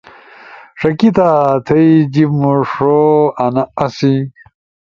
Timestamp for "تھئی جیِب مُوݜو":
1.65-2.99